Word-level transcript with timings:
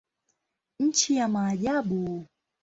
Nchi 0.79 1.15
ya 1.15 1.27
maajabu. 1.27 2.27